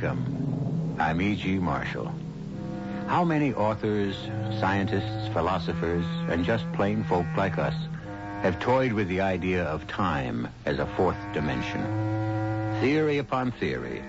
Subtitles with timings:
[0.00, 0.94] Welcome.
[1.00, 1.58] I'm E.G.
[1.58, 2.14] Marshall.
[3.08, 4.14] How many authors,
[4.60, 7.74] scientists, philosophers, and just plain folk like us
[8.42, 11.82] have toyed with the idea of time as a fourth dimension?
[12.80, 14.04] Theory upon theory,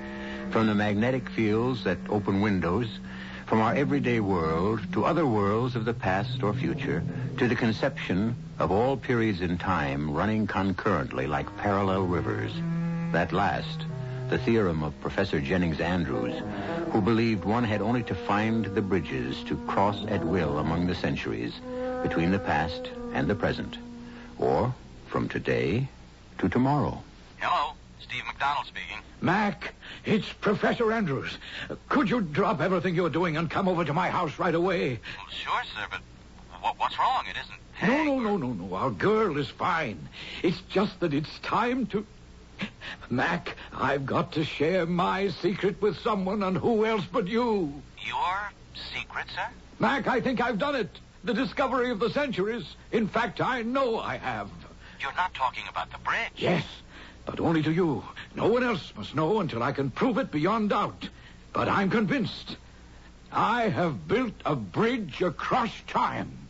[0.51, 2.99] from the magnetic fields that open windows,
[3.47, 7.03] from our everyday world to other worlds of the past or future,
[7.39, 12.51] to the conception of all periods in time running concurrently like parallel rivers.
[13.11, 13.87] That last,
[14.29, 16.39] the theorem of Professor Jennings Andrews,
[16.91, 20.93] who believed one had only to find the bridges to cross at will among the
[20.93, 21.53] centuries
[22.03, 23.77] between the past and the present,
[24.37, 24.73] or
[25.07, 25.87] from today
[26.37, 27.01] to tomorrow.
[27.37, 28.97] Hello, Steve McDonald speaking.
[29.19, 29.73] Mac,
[30.05, 31.37] it's Professor Andrews.
[31.89, 34.99] Could you drop everything you're doing and come over to my house right away?
[35.17, 36.01] Well, sure, sir, but
[36.61, 37.25] what, what's wrong?
[37.27, 37.59] It isn't.
[37.81, 38.75] No, no, no, no, no.
[38.75, 40.07] Our girl is fine.
[40.43, 42.05] It's just that it's time to.
[43.09, 47.81] Mac, I've got to share my secret with someone, and who else but you?
[48.05, 48.51] Your
[48.93, 49.47] secret, sir?
[49.79, 50.89] Mac, I think I've done it.
[51.23, 52.75] The discovery of the centuries.
[52.91, 54.49] In fact, I know I have.
[54.99, 56.31] You're not talking about the bridge.
[56.35, 56.65] Yes,
[57.25, 58.03] but only to you.
[58.35, 61.09] No one else must know until I can prove it beyond doubt.
[61.53, 62.57] But I'm convinced.
[63.31, 66.48] I have built a bridge across time.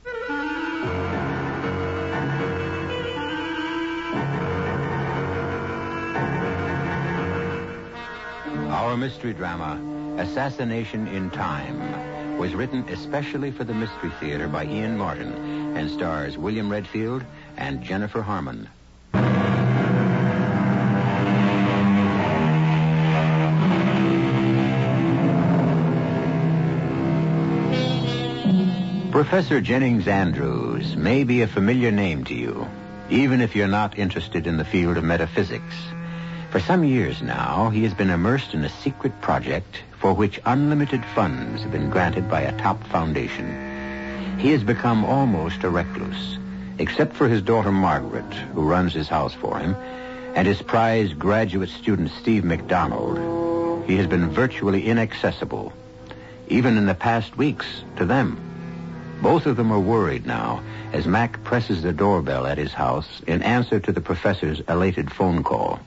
[8.90, 9.80] Our mystery drama,
[10.18, 16.40] Assassination in Time, was written especially for the Mystery Theater by Ian Martin and stars
[16.40, 17.24] William Redfield
[17.56, 18.68] and Jennifer Harmon.
[29.12, 32.68] Professor Jennings Andrews may be a familiar name to you,
[33.12, 35.76] even if you're not interested in the field of metaphysics.
[36.50, 41.06] For some years now, he has been immersed in a secret project for which unlimited
[41.14, 44.38] funds have been granted by a top foundation.
[44.40, 46.40] He has become almost a recluse,
[46.80, 49.76] except for his daughter Margaret, who runs his house for him,
[50.34, 53.86] and his prized graduate student Steve McDonald.
[53.86, 55.72] He has been virtually inaccessible,
[56.48, 57.68] even in the past weeks,
[57.98, 58.40] to them.
[59.22, 63.44] Both of them are worried now as Mac presses the doorbell at his house in
[63.44, 65.80] answer to the professor's elated phone call.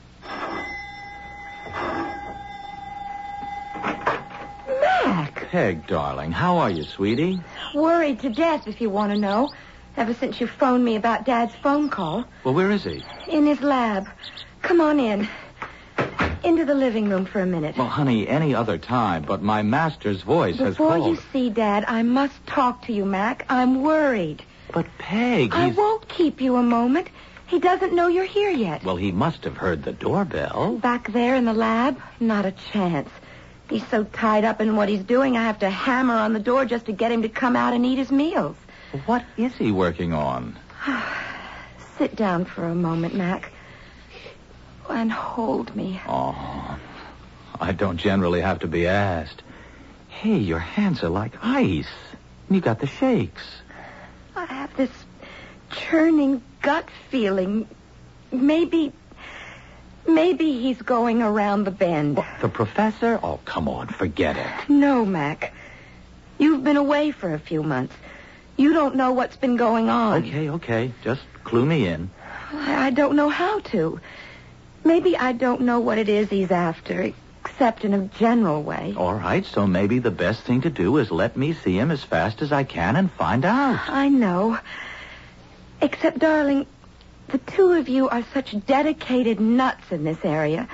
[5.53, 7.39] Peg, darling, how are you, sweetie?
[7.75, 9.51] Worried to death, if you want to know.
[9.99, 12.25] Ever since you phoned me about Dad's phone call.
[12.43, 13.05] Well, where is he?
[13.29, 14.09] In his lab.
[14.63, 15.29] Come on in.
[16.43, 17.77] Into the living room for a minute.
[17.77, 20.95] Well, honey, any other time, but my master's voice has called.
[20.95, 23.45] Before you see Dad, I must talk to you, Mac.
[23.51, 24.43] I'm worried.
[24.73, 25.77] But Peg, I he's...
[25.77, 27.09] won't keep you a moment.
[27.47, 28.85] He doesn't know you're here yet.
[28.85, 30.79] Well, he must have heard the doorbell.
[30.79, 33.11] Back there in the lab, not a chance.
[33.69, 36.65] He's so tied up in what he's doing, I have to hammer on the door
[36.65, 38.57] just to get him to come out and eat his meals.
[39.07, 40.59] What is he working on?
[41.99, 43.53] Sit down for a moment, Mac.
[44.89, 46.01] And hold me.
[46.07, 46.79] Oh,
[47.59, 49.43] I don't generally have to be asked.
[50.09, 51.89] Hey, your hands are like ice.
[52.51, 53.43] You got the shakes.
[54.37, 54.91] I have this
[55.71, 57.67] churning gut feeling.
[58.31, 58.93] Maybe.
[60.07, 62.23] Maybe he's going around the bend.
[62.41, 63.21] The professor?
[63.23, 64.69] Oh, come on, forget it.
[64.69, 65.53] No, Mac.
[66.39, 67.95] You've been away for a few months.
[68.57, 70.25] You don't know what's been going on.
[70.25, 70.93] Okay, okay.
[71.03, 72.11] Just clue me in.
[72.53, 74.01] I I don't know how to.
[74.85, 77.13] Maybe I don't know what it is he's after,
[77.45, 78.95] except in a general way.
[78.97, 82.03] All right, so maybe the best thing to do is let me see him as
[82.03, 83.89] fast as I can and find out.
[83.89, 84.59] I know.
[85.81, 86.67] Except, darling,
[87.29, 90.69] the two of you are such dedicated nuts in this area.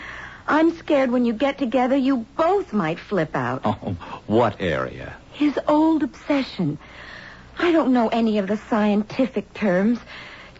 [0.46, 3.60] I'm scared when you get together, you both might flip out.
[3.64, 3.96] Oh,
[4.26, 5.14] what area?
[5.32, 6.78] His old obsession.
[7.58, 9.98] I don't know any of the scientific terms.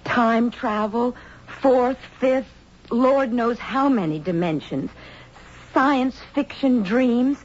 [0.05, 2.49] Time travel, fourth, fifth,
[2.90, 4.90] Lord knows how many dimensions.
[5.73, 7.38] Science fiction dreams.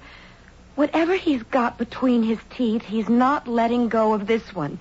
[0.76, 4.80] Whatever he's got between his teeth, he's not letting go of this one.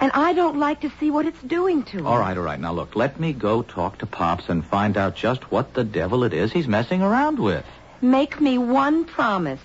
[0.00, 2.06] And I don't like to see what it's doing to him.
[2.06, 2.60] All right, all right.
[2.60, 6.22] Now, look, let me go talk to Pops and find out just what the devil
[6.22, 7.64] it is he's messing around with.
[8.00, 9.60] Make me one promise.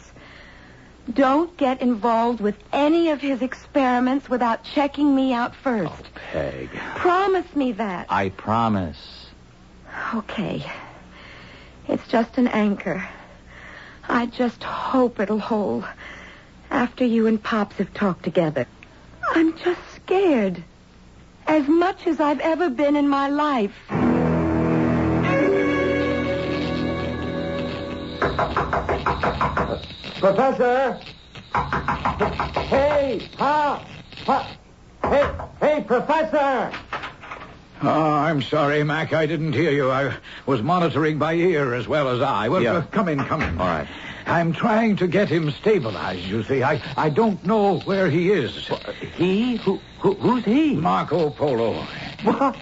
[1.12, 5.92] Don't get involved with any of his experiments without checking me out first.
[5.94, 6.70] Oh, Peg.
[6.96, 8.08] Promise me that.
[8.10, 9.28] I promise.
[10.16, 10.66] Okay.
[11.88, 13.08] It's just an anchor.
[14.08, 15.86] I just hope it'll hold
[16.72, 18.66] after you and Pops have talked together.
[19.36, 19.80] I'm just
[20.14, 20.64] scared.
[21.48, 23.74] As much as I've ever been in my life.
[30.20, 31.00] Professor!
[31.54, 33.30] Hey!
[33.38, 33.86] Ha!
[34.26, 34.58] Ha!
[35.04, 35.32] Hey!
[35.60, 36.72] Hey, Professor!
[37.82, 39.12] Oh, I'm sorry, Mac.
[39.12, 39.92] I didn't hear you.
[39.92, 42.48] I was monitoring by ear as well as eye.
[42.48, 42.74] Well, Yeah.
[42.76, 43.60] uh, come in, come in.
[43.60, 43.88] All right.
[44.26, 46.64] I'm trying to get him stabilized, you see.
[46.64, 48.70] I, I don't know where he is.
[49.16, 49.58] He?
[49.58, 50.14] Who, who?
[50.16, 50.76] Who's he?
[50.76, 51.86] Marco Polo.
[52.24, 52.56] What?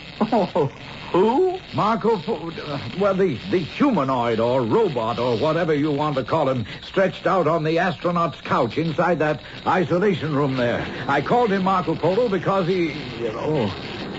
[1.11, 1.59] Who?
[1.73, 2.51] Marco Polo.
[2.51, 7.27] Uh, well, the, the humanoid or robot or whatever you want to call him stretched
[7.27, 10.85] out on the astronaut's couch inside that isolation room there.
[11.07, 12.93] I called him Marco Polo because he.
[13.33, 13.67] Oh,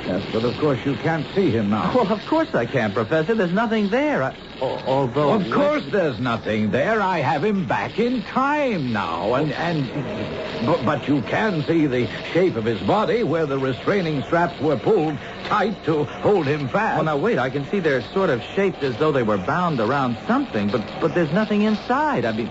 [0.06, 1.92] yes, but of course you can't see him now.
[1.94, 3.34] Well, of course I can, Professor.
[3.34, 4.22] There's nothing there.
[4.22, 5.32] I, although.
[5.32, 7.00] Of course, there's nothing there.
[7.00, 12.06] I have him back in time now, and and but, but you can see the
[12.32, 16.96] shape of his body where the restraining straps were pulled tight to hold him fast.
[16.96, 17.38] Well, now wait.
[17.38, 20.82] I can see they're sort of shaped as though they were bound around something, but
[21.00, 22.24] but there's nothing inside.
[22.24, 22.50] I mean,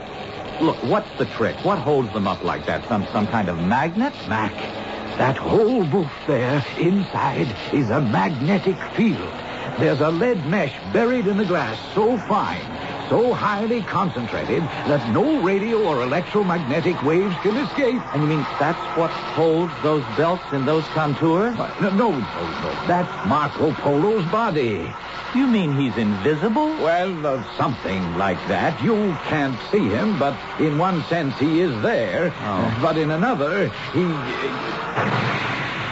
[0.62, 0.77] look.
[0.83, 1.56] What's the trick?
[1.63, 2.88] What holds them up like that?
[2.88, 4.13] Some some kind of magnet?
[4.27, 4.53] Mac,
[5.22, 9.32] that whole booth there inside is a magnetic field.
[9.78, 12.66] There's a lead mesh buried in the glass so fine,
[13.12, 18.02] so highly concentrated that no radio or electromagnetic waves can escape.
[18.13, 21.54] And you mean that's what holds those belts in those contours?
[21.58, 22.88] No, no, no, no.
[22.88, 24.90] That's Marco Polo's body.
[25.36, 26.68] You mean he's invisible?
[26.80, 28.81] Well, uh, something like that.
[28.81, 28.96] You
[29.28, 32.34] can't see him, but in one sense he is there.
[32.40, 32.80] Oh.
[32.81, 34.06] But in another, he.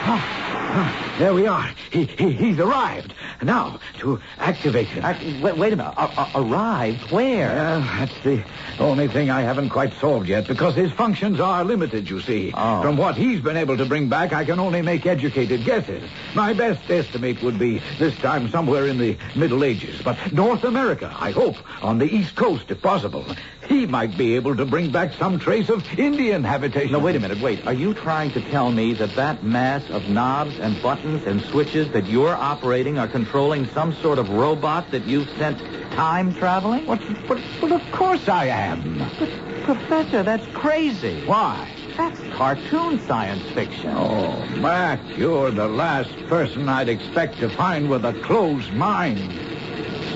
[0.07, 1.69] Ah, ah, there we are.
[1.91, 3.13] He, he he's arrived.
[3.41, 5.03] Now to activate him.
[5.05, 5.93] I, wait, wait a minute.
[5.97, 7.11] A- a- arrived?
[7.11, 7.49] Where?
[7.55, 8.43] Well, that's the
[8.79, 12.51] only thing I haven't quite solved yet, because his functions are limited, you see.
[12.55, 12.81] Oh.
[12.81, 16.03] From what he's been able to bring back, I can only make educated guesses.
[16.35, 21.13] My best estimate would be this time somewhere in the Middle Ages, but North America,
[21.19, 23.25] I hope, on the East Coast, if possible.
[23.69, 26.91] He might be able to bring back some trace of Indian habitation.
[26.91, 27.39] No, wait a minute.
[27.39, 27.67] Wait.
[27.67, 31.91] Are you trying to tell me that that mass of knobs and buttons and switches
[31.91, 35.59] that you're operating are controlling some sort of robot that you've sent
[35.93, 36.87] time traveling?
[36.87, 39.07] What, but, but of course I am.
[39.19, 39.29] But,
[39.65, 41.23] Professor, that's crazy.
[41.27, 41.71] Why?
[41.95, 43.93] That's cartoon science fiction.
[43.95, 49.58] Oh, Mac, you're the last person I'd expect to find with a closed mind.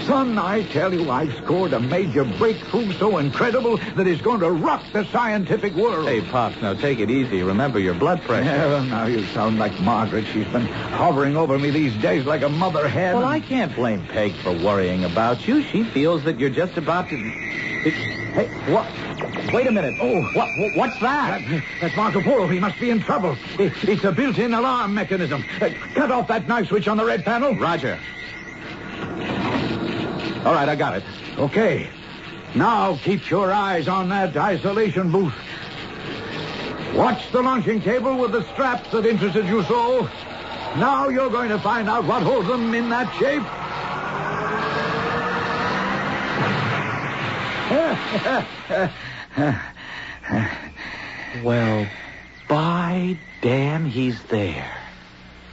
[0.05, 4.51] Son, I tell you, I've scored a major breakthrough so incredible that it's going to
[4.51, 6.07] rock the scientific world.
[6.07, 7.41] Hey, Pops, now take it easy.
[7.41, 8.43] Remember your blood pressure.
[8.45, 10.25] Yeah, well, now you sound like Margaret.
[10.33, 13.15] She's been hovering over me these days like a mother hen.
[13.15, 15.63] Well, I can't blame Peg for worrying about you.
[15.63, 17.15] She feels that you're just about to.
[17.15, 17.93] It...
[18.33, 18.91] Hey, what?
[19.53, 19.95] Wait a minute.
[20.01, 20.57] Oh, what?
[20.57, 21.41] what- What's that?
[21.47, 22.47] That- that's Marco Polo.
[22.47, 23.37] He must be in trouble.
[23.57, 25.45] It- it's a built-in alarm mechanism.
[25.61, 27.55] Uh, cut off that knife switch on the red panel.
[27.55, 27.97] Roger.
[30.45, 31.03] All right, I got it.
[31.37, 31.87] Okay.
[32.55, 35.33] Now keep your eyes on that isolation booth.
[36.93, 40.09] Watch the launching cable with the straps that interested you so.
[40.77, 43.43] Now you're going to find out what holds them in that shape.
[51.43, 51.87] Well,
[52.47, 54.71] by damn, he's there.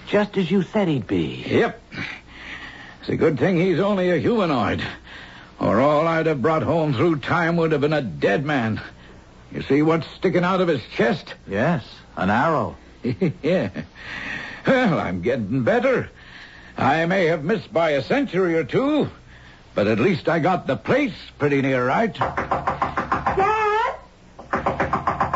[0.06, 1.44] Just as you said he'd be.
[1.46, 1.80] Yep.
[3.00, 4.82] It's a good thing he's only a humanoid.
[5.58, 8.80] Or all I'd have brought home through time would have been a dead man.
[9.52, 11.34] You see what's sticking out of his chest?
[11.48, 11.84] Yes,
[12.16, 12.76] an arrow.
[13.42, 13.70] yeah.
[14.66, 16.10] Well, I'm getting better.
[16.76, 19.08] I may have missed by a century or two,
[19.74, 22.14] but at least I got the place pretty near right.
[22.14, 23.96] Dad?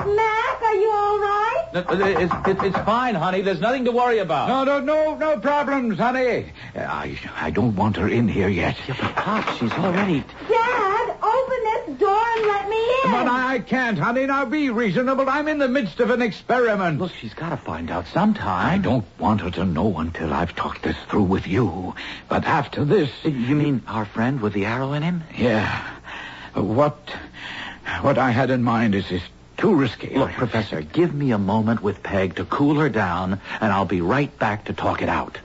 [0.06, 1.64] Mac, are you all right?
[1.74, 3.40] Uh, uh, it's, it's, it's fine, honey.
[3.42, 4.48] There's nothing to worry about.
[4.48, 6.52] No, no, no, no problems, honey.
[6.76, 8.76] Uh, I, I don't want her in here yet.
[8.88, 10.20] Pops, she's already.
[10.48, 13.10] Dad, open this door and let me in.
[13.10, 14.26] But I can't, honey.
[14.26, 15.28] Now be reasonable.
[15.28, 17.00] I'm in the midst of an experiment.
[17.00, 18.66] Look, she's got to find out sometime.
[18.74, 21.94] I don't want her to know until I've talked this through with you.
[22.28, 25.24] But after this, You mean our friend with the arrow in him?
[25.36, 25.90] yeah.
[26.54, 26.96] What,
[28.02, 29.22] what I had in mind is, is
[29.56, 30.14] too risky.
[30.16, 34.00] Look, Professor, give me a moment with Peg to cool her down, and I'll be
[34.00, 35.38] right back to talk it out.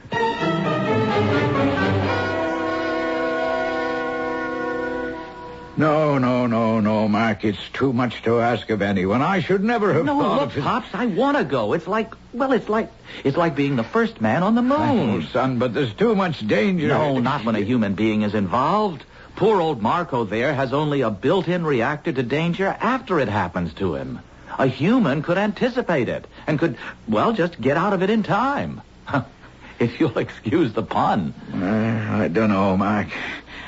[5.77, 7.45] No, no, no, no, Mark.
[7.45, 9.21] It's too much to ask of anyone.
[9.21, 10.63] I should never have No, thought look, of.
[10.63, 11.71] Pops, I want to go.
[11.71, 12.91] It's like, well, it's like,
[13.23, 15.27] it's like being the first man on the Oh, moon.
[15.31, 16.89] son, but there's too much danger.
[16.89, 19.05] No, not when a human being is involved.
[19.39, 23.95] Poor old Marco there has only a built-in reactor to danger after it happens to
[23.95, 24.19] him.
[24.57, 26.77] A human could anticipate it and could,
[27.07, 28.81] well, just get out of it in time.
[29.79, 31.33] if you'll excuse the pun.
[31.53, 33.07] Uh, I don't know, Mark.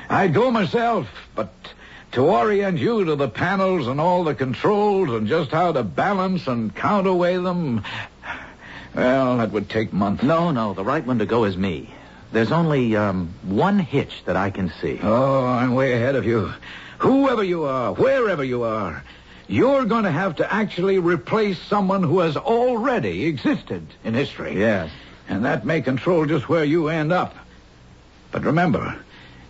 [0.09, 1.53] I'd go myself, but
[2.11, 6.47] to orient you to the panels and all the controls and just how to balance
[6.47, 7.85] and counterweigh them,
[8.93, 10.21] well, that would take months.
[10.21, 11.93] No, no, the right one to go is me.
[12.31, 14.99] There's only um, one hitch that I can see.
[15.03, 16.53] Oh, I'm way ahead of you.
[16.99, 19.03] Whoever you are, wherever you are,
[19.47, 24.57] you're going to have to actually replace someone who has already existed in history.
[24.57, 24.91] Yes.
[25.27, 27.35] And that may control just where you end up.
[28.31, 28.97] But remember,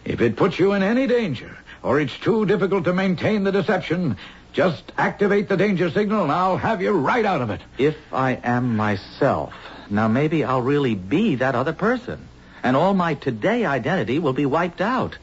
[0.04, 4.18] if it puts you in any danger, or it's too difficult to maintain the deception,
[4.54, 7.62] just activate the danger signal and I'll have you right out of it.
[7.78, 9.54] If I am myself,
[9.90, 12.28] now maybe I'll really be that other person.
[12.64, 15.18] And all my today identity will be wiped out.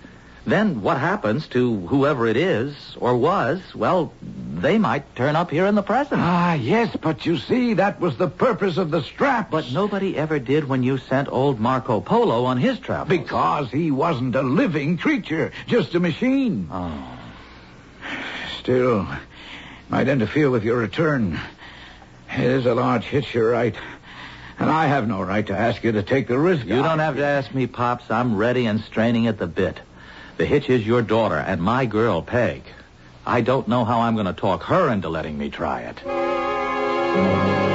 [0.49, 5.67] Then what happens to whoever it is or was, well, they might turn up here
[5.67, 6.23] in the present.
[6.23, 9.51] Ah, yes, but you see, that was the purpose of the straps.
[9.51, 13.11] But nobody ever did when you sent old Marco Polo on his travels.
[13.11, 16.69] Because he wasn't a living creature, just a machine.
[16.73, 17.19] Oh.
[18.61, 19.07] Still,
[19.91, 21.39] might interfere with your return.
[22.31, 23.75] It is a large hitch, you're right.
[24.59, 26.67] And I have no right to ask you to take the risk.
[26.67, 28.11] You don't have to ask me, Pops.
[28.11, 29.81] I'm ready and straining at the bit.
[30.37, 32.63] The hitch is your daughter and my girl, Peg.
[33.25, 37.68] I don't know how I'm going to talk her into letting me try it.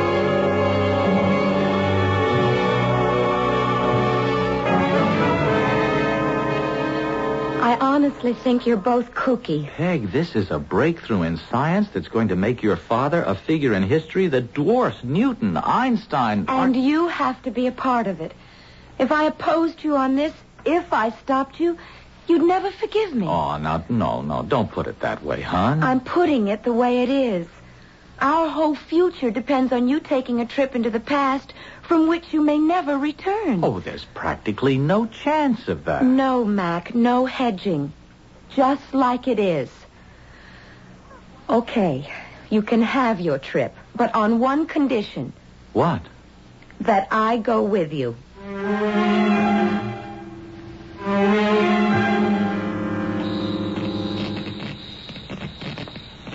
[8.04, 9.66] Honestly think you're both kooky.
[9.78, 13.74] Peg, this is a breakthrough in science that's going to make your father a figure
[13.74, 16.44] in history that dwarfs Newton, Einstein.
[16.50, 18.34] And you have to be a part of it.
[19.00, 20.34] If I opposed you on this,
[20.66, 21.78] if I stopped you,
[22.28, 23.26] you'd never forgive me.
[23.26, 25.82] Oh, now, no, no, don't put it that way, hon.
[25.82, 27.48] I'm putting it the way it is.
[28.20, 32.42] Our whole future depends on you taking a trip into the past from which you
[32.42, 33.64] may never return.
[33.64, 36.04] Oh, there's practically no chance of that.
[36.04, 37.94] No, Mac, no hedging.
[38.56, 39.70] Just like it is.
[41.50, 42.10] Okay,
[42.50, 45.34] you can have your trip, but on one condition
[45.74, 46.02] What?
[46.82, 48.16] that I go with you.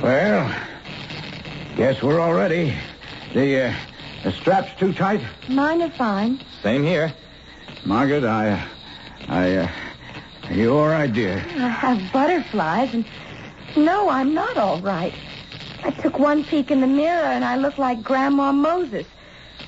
[0.03, 0.55] Well,
[1.77, 2.75] guess we're all ready.
[3.35, 3.75] The, uh,
[4.23, 5.21] the strap's too tight?
[5.49, 6.41] Mine are fine.
[6.63, 7.13] Same here.
[7.85, 8.67] Margaret, I,
[9.29, 9.69] I, uh,
[10.51, 11.45] you all right, dear?
[11.57, 13.05] I have butterflies, and
[13.77, 15.15] no, I'm not all right.
[15.85, 19.07] I took one peek in the mirror, and I look like Grandma Moses.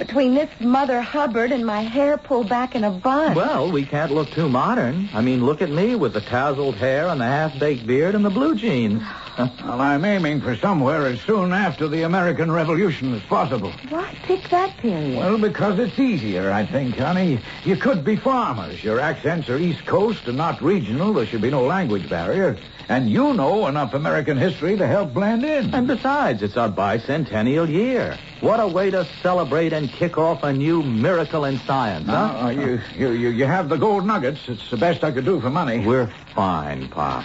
[0.01, 3.35] Between this Mother Hubbard and my hair pulled back in a bun.
[3.35, 5.11] Well, we can't look too modern.
[5.13, 8.31] I mean, look at me with the tousled hair and the half-baked beard and the
[8.31, 9.03] blue jeans.
[9.39, 13.73] Well, I'm aiming for somewhere as soon after the American Revolution as possible.
[13.89, 15.17] Why pick that period?
[15.17, 17.41] Well, because it's easier, I think, honey.
[17.65, 18.85] You could be farmers.
[18.85, 21.15] Your accents are East Coast and not regional.
[21.15, 22.59] There should be no language barrier.
[22.91, 25.73] And you know enough American history to help blend in.
[25.73, 28.19] And besides, it's our bicentennial year.
[28.41, 32.13] What a way to celebrate and kick off a new miracle in science, huh?
[32.13, 34.49] Now, uh, you, you, you, you have the gold nuggets.
[34.49, 35.85] It's the best I could do for money.
[35.85, 37.25] We're fine, Pop.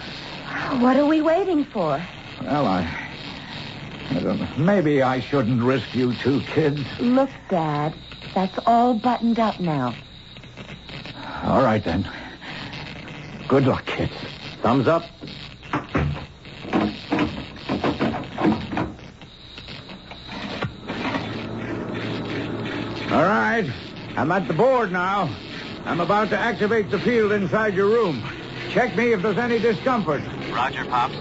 [0.80, 2.02] What are we waiting for?
[2.42, 3.02] Well, I...
[4.10, 4.48] I don't know.
[4.56, 6.80] Maybe I shouldn't risk you two kids.
[7.00, 7.92] Look, Dad,
[8.34, 9.94] that's all buttoned up now.
[11.42, 12.08] All right, then.
[13.48, 14.12] Good luck, kids.
[14.62, 15.04] Thumbs up.
[23.10, 23.70] All right.
[24.16, 25.30] I'm at the board now.
[25.84, 28.22] I'm about to activate the field inside your room.
[28.70, 30.22] Check me if there's any discomfort.
[30.50, 31.14] Roger, Pops.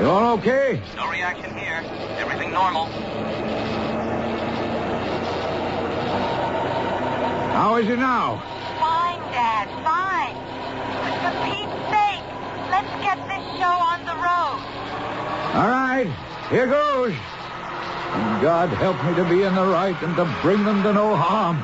[0.00, 0.80] You all okay?
[0.94, 1.82] No reaction here.
[2.18, 2.86] Everything normal.
[7.54, 8.36] How is it now?
[8.78, 10.36] Fine, Dad, fine.
[11.22, 12.24] For Pete's sake,
[12.70, 14.60] let's get this show on the road.
[15.54, 16.08] All right.
[16.50, 17.14] Here goes.
[18.14, 21.16] And God help me to be in the right and to bring them to no
[21.16, 21.58] harm.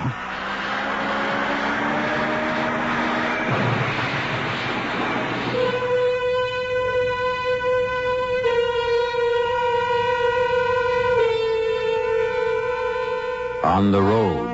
[13.62, 14.49] On the road.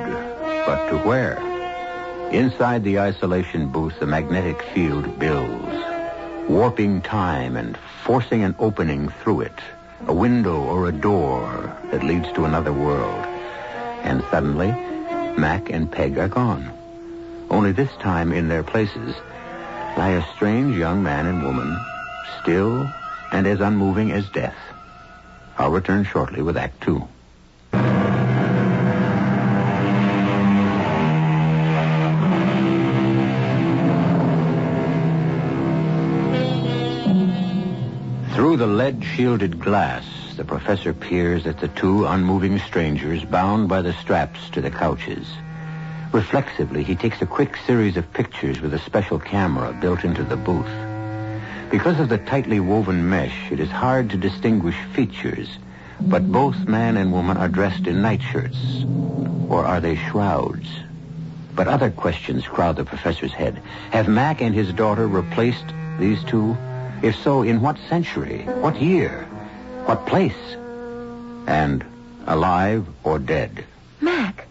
[0.65, 1.39] But to where?
[2.31, 5.73] Inside the isolation booth, the magnetic field builds,
[6.47, 9.59] warping time and forcing an opening through it,
[10.05, 13.25] a window or a door that leads to another world.
[14.03, 14.67] And suddenly,
[15.37, 16.71] Mac and Peg are gone.
[17.49, 19.15] Only this time, in their places,
[19.97, 21.77] lie a strange young man and woman,
[22.41, 22.87] still
[23.31, 24.57] and as unmoving as death.
[25.57, 27.07] I'll return shortly with Act Two.
[38.57, 40.03] Through the lead-shielded glass,
[40.35, 45.27] the professor peers at the two unmoving strangers bound by the straps to the couches.
[46.11, 50.35] Reflexively, he takes a quick series of pictures with a special camera built into the
[50.35, 50.65] booth.
[51.69, 55.49] Because of the tightly woven mesh, it is hard to distinguish features,
[56.01, 58.57] but both man and woman are dressed in nightshirts.
[59.49, 60.67] Or are they shrouds?
[61.53, 63.61] But other questions crowd the professor's head.
[63.91, 65.65] Have Mac and his daughter replaced
[65.99, 66.57] these two?
[67.01, 68.39] If so, in what century?
[68.43, 69.23] What year?
[69.85, 70.35] What place?
[71.47, 71.83] And
[72.25, 73.63] alive or dead?
[74.01, 74.45] Mac.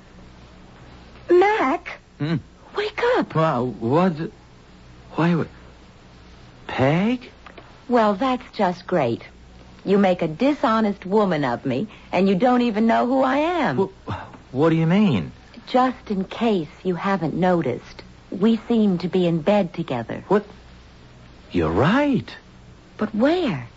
[1.31, 1.99] Mac.
[2.19, 2.37] Hmm?
[2.77, 3.35] Wake up.
[3.35, 4.13] Well, what?
[5.15, 5.35] Why?
[5.35, 5.49] would-
[6.67, 7.31] Peg?
[7.89, 9.23] Well, that's just great.
[9.85, 13.77] You make a dishonest woman of me, and you don't even know who I am.
[13.79, 15.31] Wh- What do you mean?
[15.69, 20.25] Just in case you haven't noticed, we seem to be in bed together.
[20.29, 20.45] What?
[21.53, 22.37] You're right.
[22.97, 23.69] But where?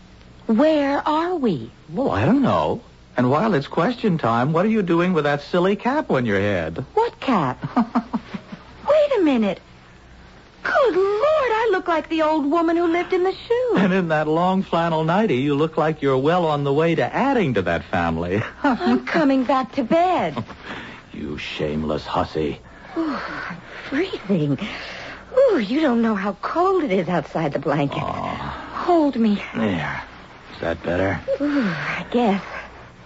[0.47, 1.71] Where are we?
[1.89, 2.81] Well, I don't know.
[3.17, 6.39] And while it's question time, what are you doing with that silly cap on your
[6.39, 6.85] head?
[6.93, 7.57] What cap?
[7.75, 9.59] Wait a minute.
[10.63, 13.73] Good Lord, I look like the old woman who lived in the shoe.
[13.77, 17.15] And in that long flannel nightie, you look like you're well on the way to
[17.15, 18.41] adding to that family.
[18.63, 20.43] I'm coming back to bed.
[21.13, 22.59] you shameless hussy.
[22.97, 23.17] Ooh,
[23.49, 23.57] I'm
[23.89, 24.57] Freezing.
[25.37, 28.01] Ooh, you don't know how cold it is outside the blanket.
[28.01, 29.41] Aw, Hold me.
[29.55, 30.03] there.
[30.53, 31.19] Is that better?
[31.41, 32.43] Ooh, I guess.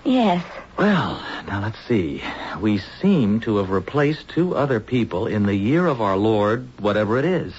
[0.03, 0.43] Yes.
[0.77, 2.23] Well, now let's see.
[2.59, 7.17] We seem to have replaced two other people in the year of our Lord, whatever
[7.19, 7.53] it is.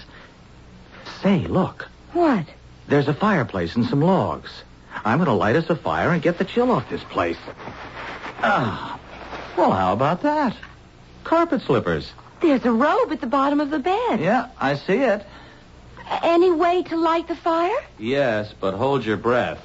[1.22, 1.88] Say, look.
[2.12, 2.46] What?
[2.88, 4.50] There's a fireplace and some logs.
[5.04, 7.38] I'm going to light us a fire and get the chill off this place.
[8.42, 8.98] Ah.
[9.56, 10.56] Well, how about that?
[11.24, 12.10] Carpet slippers.
[12.44, 14.20] There's a robe at the bottom of the bed.
[14.20, 15.24] Yeah, I see it.
[16.22, 17.74] Any way to light the fire?
[17.98, 19.64] Yes, but hold your breath.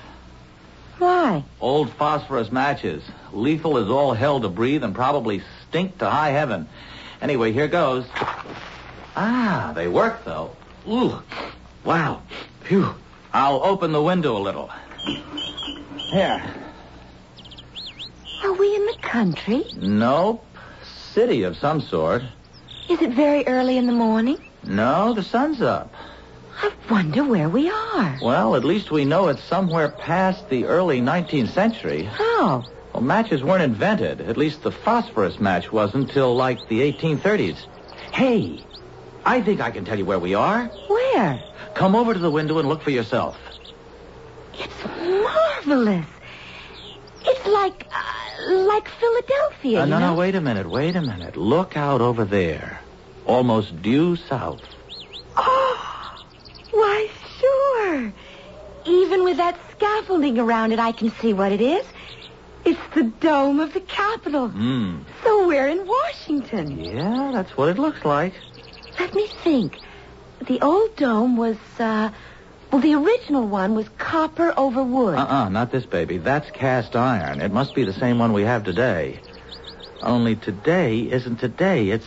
[0.97, 1.43] Why?
[1.59, 3.03] Old phosphorus matches.
[3.33, 6.69] Lethal as all hell to breathe and probably stink to high heaven.
[7.21, 8.05] Anyway, here goes.
[9.13, 10.55] Ah, they work, though.
[10.87, 11.21] Ooh.
[11.83, 12.21] Wow.
[12.63, 12.95] Phew.
[13.33, 14.71] I'll open the window a little.
[15.97, 16.41] Here.
[18.41, 19.65] Are we in the country?
[19.75, 20.45] Nope.
[21.11, 22.23] City of some sort.
[22.89, 24.39] Is it very early in the morning?
[24.65, 25.93] No, the sun's up.
[26.61, 28.19] I wonder where we are.
[28.21, 32.03] Well, at least we know it's somewhere past the early 19th century.
[32.03, 32.65] How?
[32.93, 34.21] Well, matches weren't invented.
[34.21, 37.57] At least the phosphorus match wasn't till like the 1830s.
[38.11, 38.65] Hey,
[39.23, 40.65] I think I can tell you where we are.
[40.65, 41.41] Where?
[41.75, 43.37] Come over to the window and look for yourself.
[44.55, 46.05] It's marvelous.
[47.23, 49.81] It's like, uh, like Philadelphia.
[49.81, 50.11] Uh, no, know?
[50.11, 51.35] no, wait a minute, wait a minute.
[51.35, 52.81] Look out over there.
[53.25, 54.61] Almost due south.
[55.35, 56.25] Oh,
[56.71, 58.13] why, sure.
[58.85, 61.85] Even with that scaffolding around it, I can see what it is.
[62.65, 64.49] It's the dome of the Capitol.
[64.49, 64.99] Hmm.
[65.23, 66.79] So we're in Washington.
[66.79, 68.33] Yeah, that's what it looks like.
[68.99, 69.77] Let me think.
[70.45, 72.11] The old dome was, uh,
[72.71, 75.17] well, the original one was copper over wood.
[75.17, 76.17] Uh-uh, not this baby.
[76.17, 77.41] That's cast iron.
[77.41, 79.19] It must be the same one we have today.
[80.01, 81.89] Only today isn't today.
[81.89, 82.05] It's...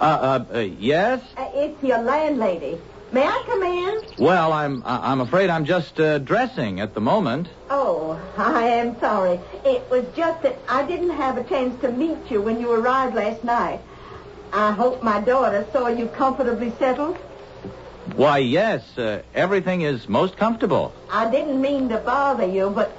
[0.00, 1.22] Uh, uh, uh yes?
[1.36, 2.78] uh, it's your landlady.
[3.10, 4.02] May I come in?
[4.18, 7.48] Well, I'm I- I'm afraid I'm just uh, dressing at the moment.
[7.70, 9.40] Oh, I am sorry.
[9.64, 13.14] It was just that I didn't have a chance to meet you when you arrived
[13.14, 13.80] last night.
[14.52, 17.16] I hope my daughter saw you comfortably settled.
[18.16, 20.92] Why, yes, uh, everything is most comfortable.
[21.10, 22.90] I didn't mean to bother you, but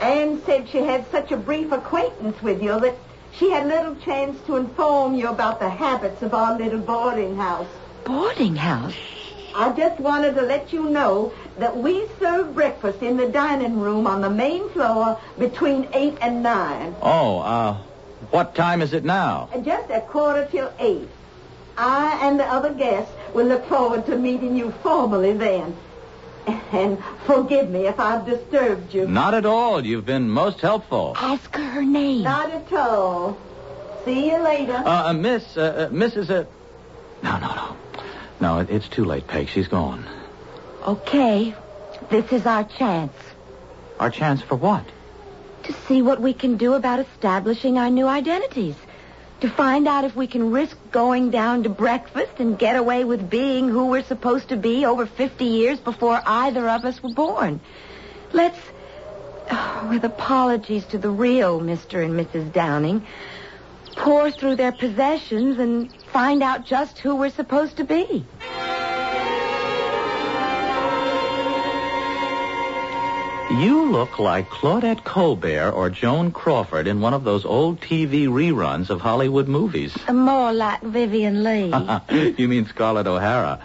[0.00, 2.96] Anne said she had such a brief acquaintance with you that
[3.32, 7.68] she had little chance to inform you about the habits of our little boarding house.
[8.04, 8.94] Boarding house?
[9.54, 14.06] I just wanted to let you know that we serve breakfast in the dining room
[14.06, 16.96] on the main floor between 8 and 9.
[17.02, 17.76] Oh, uh,
[18.30, 19.48] what time is it now?
[19.62, 21.08] Just a quarter till 8.
[21.76, 25.76] I and the other guests will look forward to meeting you formally then.
[26.72, 29.06] And forgive me if I've disturbed you.
[29.06, 29.84] Not at all.
[29.84, 31.14] You've been most helpful.
[31.16, 32.22] Ask her her name.
[32.22, 33.38] Not at all.
[34.04, 34.74] See you later.
[34.74, 36.30] Uh, uh Miss, uh, uh, Mrs.
[36.30, 36.44] Uh...
[37.22, 37.76] No, no, no.
[38.40, 39.48] No, it, it's too late, Peg.
[39.48, 40.06] She's gone.
[40.86, 41.54] Okay.
[42.10, 43.12] This is our chance
[43.98, 44.84] Our chance for what?
[45.64, 48.76] to see what we can do about establishing our new identities.
[49.40, 53.28] To find out if we can risk going down to breakfast and get away with
[53.28, 57.60] being who we're supposed to be over 50 years before either of us were born.
[58.32, 58.58] Let's,
[59.50, 62.02] oh, with apologies to the real Mr.
[62.02, 62.52] and Mrs.
[62.52, 63.04] Downing,
[63.96, 68.24] pore through their possessions and find out just who we're supposed to be.
[73.50, 78.90] You look like Claudette Colbert or Joan Crawford in one of those old TV reruns
[78.90, 79.96] of Hollywood movies.
[80.06, 81.72] Uh, more like Vivien Leigh.
[82.36, 83.60] you mean Scarlett O'Hara.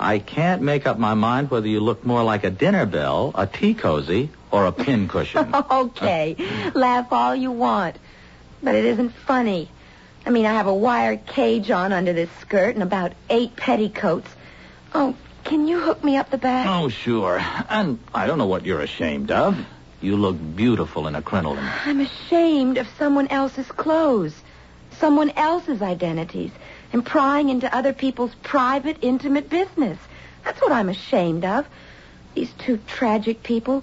[0.00, 3.46] I can't make up my mind whether you look more like a dinner bell, a
[3.46, 5.54] tea cozy, or a pincushion.
[5.70, 6.34] okay.
[6.74, 7.96] Laugh all you want.
[8.60, 9.70] But it isn't funny.
[10.28, 14.28] I mean, I have a wire cage on under this skirt and about eight petticoats.
[14.92, 16.66] Oh, can you hook me up the back?
[16.68, 17.42] oh, sure.
[17.70, 19.56] And I don't know what you're ashamed of.
[20.02, 21.72] You look beautiful in a crinoline.
[21.86, 24.34] I'm ashamed of someone else's clothes,
[24.98, 26.50] someone else's identities,
[26.92, 29.98] and prying into other people's private, intimate business.
[30.44, 31.66] That's what I'm ashamed of.
[32.34, 33.82] These two tragic people,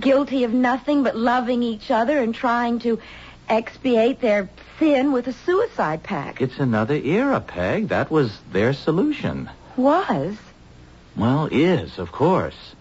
[0.00, 2.98] guilty of nothing but loving each other and trying to
[3.52, 6.40] expiate their sin with a suicide pact.
[6.40, 7.88] It's another era, Peg.
[7.88, 9.50] That was their solution.
[9.76, 10.36] Was.
[11.14, 12.74] Well, is, of course.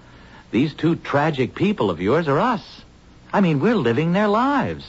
[0.52, 2.82] These two tragic people of yours are us.
[3.34, 4.86] I mean, we're living their lives.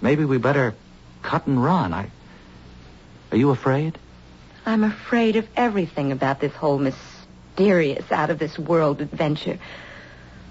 [0.00, 0.74] Maybe we better
[1.22, 1.92] cut and run.
[1.92, 2.10] I.
[3.32, 3.98] Are you afraid?
[4.64, 9.58] I'm afraid of everything about this whole mysterious, out of this world adventure.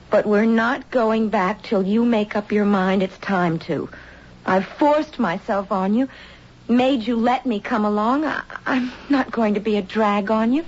[0.10, 3.90] But we're not going back till you make up your mind it's time to.
[4.46, 6.08] I've forced myself on you,
[6.68, 8.26] made you let me come along.
[8.26, 10.64] I- I'm not going to be a drag on you.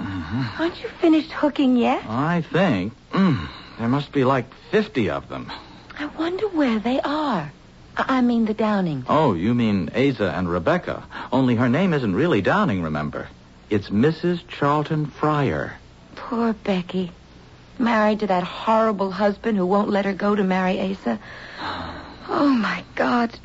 [0.00, 2.02] Aren't you finished hooking yet?
[2.08, 2.92] I think.
[3.12, 5.50] Mm, there must be like 50 of them.
[5.98, 7.50] I wonder where they are.
[7.96, 9.04] I I mean the Downing.
[9.08, 11.02] Oh, you mean Asa and Rebecca.
[11.32, 13.28] Only her name isn't really Downing, remember.
[13.70, 14.46] It's Mrs.
[14.46, 15.76] Charlton Fryer.
[16.14, 17.10] Poor Becky.
[17.78, 21.18] Married to that horrible husband who won't let her go to marry Asa.
[22.28, 23.36] Oh, my God.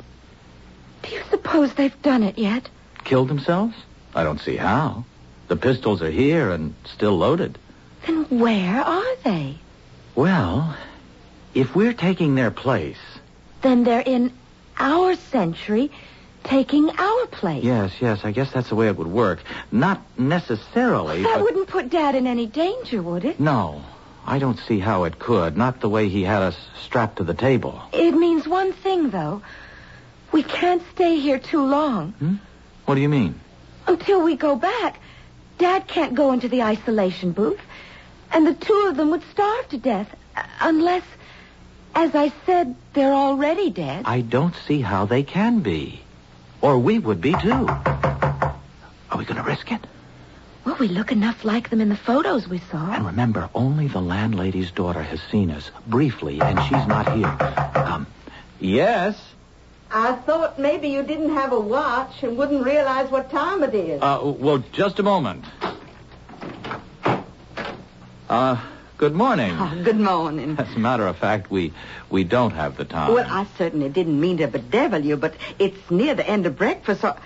[1.02, 2.68] Do you suppose they've done it yet?
[3.04, 3.74] Killed themselves?
[4.14, 5.04] I don't see how.
[5.48, 7.58] The pistols are here and still loaded.
[8.06, 9.56] Then where are they?
[10.14, 10.76] Well,
[11.54, 12.98] if we're taking their place.
[13.62, 14.32] Then they're in
[14.78, 15.90] our century,
[16.44, 17.64] taking our place.
[17.64, 19.40] Yes, yes, I guess that's the way it would work.
[19.72, 21.42] Not necessarily, That but.
[21.42, 23.40] wouldn't put Dad in any danger, would it?
[23.40, 23.82] No,
[24.26, 25.56] I don't see how it could.
[25.56, 27.82] Not the way he had us strapped to the table.
[27.92, 29.42] It means one thing, though.
[30.32, 32.40] We can't stay here too long.
[32.86, 33.38] What do you mean?
[33.86, 34.98] Until we go back,
[35.58, 37.60] Dad can't go into the isolation booth,
[38.32, 41.04] and the two of them would starve to death, uh, unless,
[41.94, 44.04] as I said, they're already dead.
[44.06, 46.00] I don't see how they can be.
[46.60, 47.68] Or we would be, too.
[47.68, 49.86] Are we going to risk it?
[50.64, 52.92] Well, we look enough like them in the photos we saw.
[52.92, 57.36] And remember, only the landlady's daughter has seen us, briefly, and she's not here.
[57.74, 58.06] Um,
[58.60, 59.20] yes?
[59.90, 64.00] I thought maybe you didn't have a watch and wouldn't realize what time it is.
[64.02, 65.44] Uh, well, just a moment.
[68.28, 68.60] Uh,
[68.96, 69.54] good morning.
[69.56, 70.56] Oh, good morning.
[70.58, 71.74] As a matter of fact, we
[72.08, 73.12] we don't have the time.
[73.12, 77.02] Well, I certainly didn't mean to bedevil you, but it's near the end of breakfast,
[77.02, 77.16] so...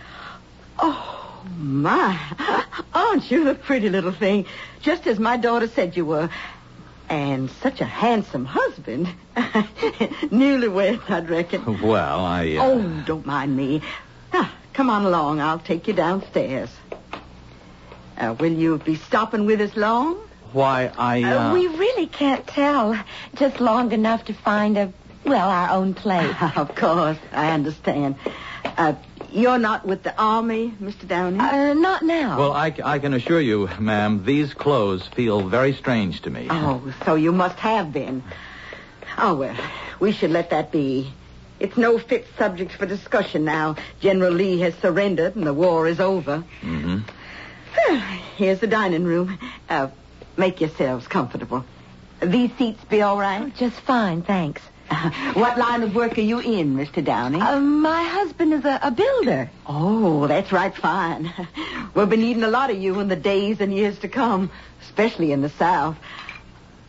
[0.81, 1.18] Oh,
[1.57, 2.65] my.
[2.95, 4.47] Aren't you the pretty little thing?
[4.81, 6.31] Just as my daughter said you were.
[7.09, 9.09] And such a handsome husband.
[9.37, 11.81] Newlywed, I'd reckon.
[11.81, 12.57] Well, I.
[12.57, 12.65] Uh...
[12.67, 13.81] Oh, don't mind me.
[14.33, 15.41] Ah, come on along.
[15.41, 16.69] I'll take you downstairs.
[18.19, 20.17] Uh, will you be stopping with us long?
[20.53, 21.23] Why, I.
[21.23, 21.51] Uh...
[21.51, 22.99] Uh, we really can't tell.
[23.35, 24.93] Just long enough to find a,
[25.25, 26.37] well, our own place.
[26.57, 28.17] of course, I understand.
[28.65, 28.95] Uh,
[29.33, 31.07] you're not with the army, Mr.
[31.07, 31.39] Downey?
[31.39, 32.39] Uh, not now.
[32.39, 36.47] Well, I, I can assure you, ma'am, these clothes feel very strange to me.
[36.51, 38.23] Oh, so you must have been.
[39.17, 39.57] Oh, well,
[40.01, 41.13] we should let that be.
[41.61, 43.77] It's no fit subject for discussion now.
[44.01, 46.45] General Lee has surrendered and the war is over.
[46.63, 46.99] Mm-hmm.
[48.37, 49.39] Here's the dining room.
[49.69, 49.89] Uh,
[50.37, 51.65] make yourselves comfortable.
[52.23, 53.55] These seats be all right?
[53.57, 54.63] Just fine, thanks.
[55.35, 57.05] what line of work are you in, Mr.
[57.05, 57.41] Downey?
[57.41, 59.51] Uh, my husband is a, a builder.
[59.67, 61.33] Oh, that's right, fine.
[61.95, 65.33] We'll be needing a lot of you in the days and years to come, especially
[65.33, 65.97] in the South.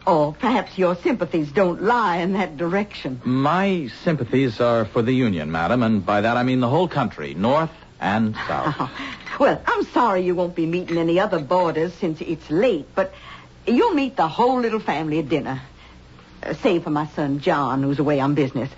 [0.05, 3.19] Or perhaps your sympathies don't lie in that direction.
[3.23, 7.33] My sympathies are for the Union, madam, and by that I mean the whole country,
[7.33, 8.91] North and South.
[9.39, 13.13] well, I'm sorry you won't be meeting any other boarders since it's late, but
[13.65, 15.61] you'll meet the whole little family at dinner.
[16.41, 18.69] Uh, save for my son John, who's away on business.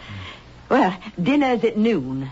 [0.69, 2.29] Well, dinner's at noon.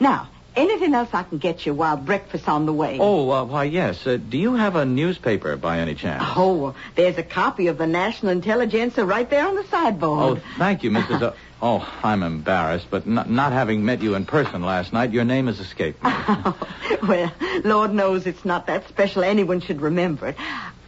[0.00, 2.98] Now, anything else I can get you while breakfast's on the way?
[3.00, 4.06] Oh, uh, why, yes.
[4.06, 6.22] Uh, do you have a newspaper by any chance?
[6.36, 10.38] Oh, there's a copy of the National Intelligencer right there on the sideboard.
[10.38, 11.22] Oh, thank you, Mrs.
[11.62, 15.24] O- oh, I'm embarrassed, but not, not having met you in person last night, your
[15.24, 16.12] name has escaped me.
[17.02, 17.32] well,
[17.64, 20.36] Lord knows it's not that special anyone should remember it.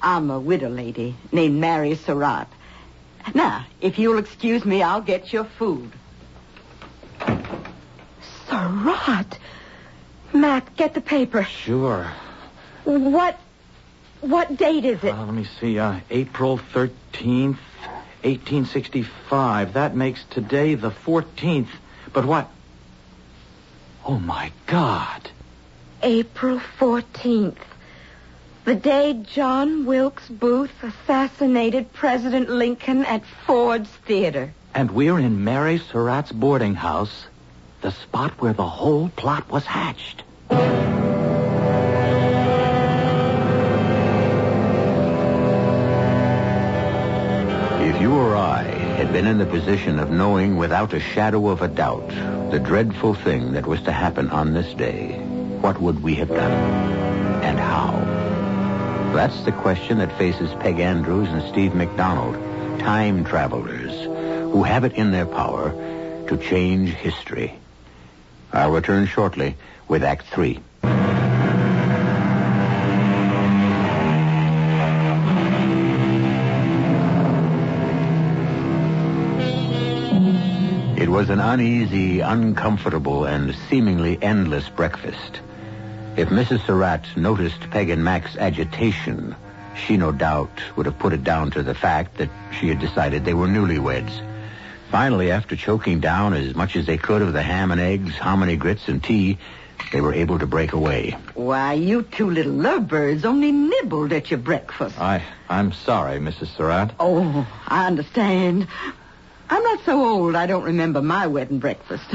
[0.02, 2.48] I'm a widow lady named Mary Surratt.
[3.34, 5.90] Now, if you'll excuse me, I'll get your food.
[8.48, 9.38] Surratt.
[10.32, 11.44] Mac, get the paper.
[11.44, 12.10] Sure.
[12.84, 13.38] What,
[14.20, 15.12] what date is it?
[15.12, 15.78] Uh, let me see.
[15.78, 17.58] Uh, April 13th,
[18.22, 19.74] 1865.
[19.74, 21.68] That makes today the 14th.
[22.12, 22.48] But what?
[24.04, 25.30] Oh, my God.
[26.02, 27.56] April 14th.
[28.68, 34.52] The day John Wilkes Booth assassinated President Lincoln at Ford's Theater.
[34.74, 37.28] And we're in Mary Surratt's boarding house,
[37.80, 40.22] the spot where the whole plot was hatched.
[40.50, 40.58] If
[48.02, 48.64] you or I
[48.98, 52.10] had been in the position of knowing without a shadow of a doubt
[52.50, 55.12] the dreadful thing that was to happen on this day,
[55.62, 56.52] what would we have done?
[57.42, 58.17] And how?
[59.14, 62.34] That's the question that faces Peg Andrews and Steve McDonald,
[62.78, 63.92] time travelers
[64.52, 65.72] who have it in their power
[66.28, 67.54] to change history.
[68.52, 69.56] I'll return shortly
[69.88, 70.60] with Act Three.
[80.96, 85.40] It was an uneasy, uncomfortable, and seemingly endless breakfast.
[86.18, 86.66] If Mrs.
[86.66, 89.36] Surratt noticed Peg and Mac's agitation,
[89.76, 92.28] she no doubt would have put it down to the fact that
[92.58, 94.10] she had decided they were newlyweds.
[94.90, 98.56] Finally, after choking down as much as they could of the ham and eggs, hominy
[98.56, 99.38] grits, and tea,
[99.92, 101.16] they were able to break away.
[101.34, 104.98] Why, you two little lovebirds only nibbled at your breakfast.
[104.98, 106.48] I, I'm sorry, Mrs.
[106.56, 106.94] Surratt.
[106.98, 108.66] Oh, I understand.
[109.50, 112.04] I'm not so old I don't remember my wedding breakfast.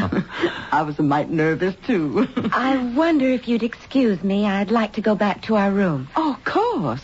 [0.72, 2.28] I was a mite nervous, too.
[2.54, 4.46] I wonder if you'd excuse me.
[4.46, 6.10] I'd like to go back to our room.
[6.16, 7.04] Oh, of course.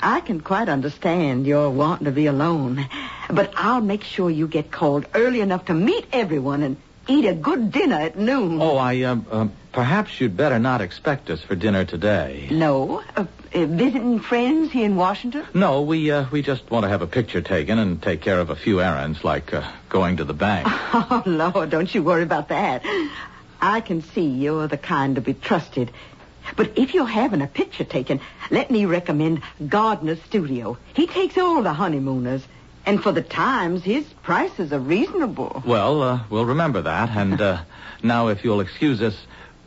[0.00, 2.88] I can quite understand your wanting to be alone.
[3.30, 6.76] But I'll make sure you get called early enough to meet everyone and
[7.08, 8.60] eat a good dinner at noon.
[8.60, 12.48] Oh, I, um, um, perhaps you'd better not expect us for dinner today.
[12.50, 13.02] No?
[13.14, 15.46] Uh, uh, visiting friends here in Washington?
[15.52, 18.48] No, we, uh, we just want to have a picture taken and take care of
[18.48, 20.66] a few errands, like, uh, going to the bank.
[20.94, 22.82] Oh, Lord, don't you worry about that.
[23.60, 25.90] I can see you're the kind to be trusted.
[26.56, 30.78] But if you're having a picture taken, let me recommend Gardner's Studio.
[30.94, 32.42] He takes all the honeymooners.
[32.86, 35.62] And for the times, his prices are reasonable.
[35.66, 37.10] Well, uh, we'll remember that.
[37.10, 37.62] And uh,
[38.02, 39.16] now, if you'll excuse us,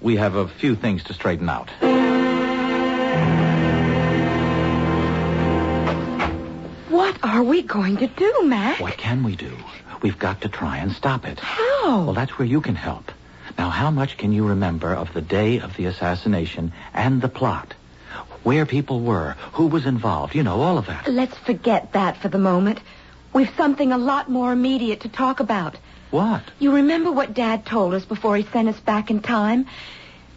[0.02, 1.70] we have a few things to straighten out.
[6.90, 8.80] What are we going to do, Mac?
[8.80, 9.58] What can we do?
[10.02, 11.40] We've got to try and stop it.
[11.40, 12.04] How?
[12.06, 13.12] Well, that's where you can help.
[13.58, 17.74] Now, how much can you remember of the day of the assassination and the plot?
[18.44, 21.08] Where people were, who was involved, you know, all of that.
[21.10, 22.80] Let's forget that for the moment.
[23.34, 25.76] We've something a lot more immediate to talk about.
[26.12, 26.44] What?
[26.60, 29.68] You remember what Dad told us before he sent us back in time?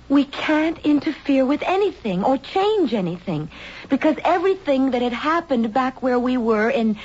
[0.08, 3.50] We can't interfere with anything or change anything
[3.88, 6.96] because everything that had happened back where we were in